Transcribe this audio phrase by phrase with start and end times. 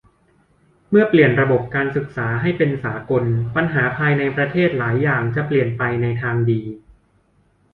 [0.89, 3.23] เมื่อเปลี่ยนระบบการศึกษาให้เป็นสากล
[3.55, 6.61] ปัญหาภายในประเทศหลายอย่างจะเปลี่ยนไปในทางดี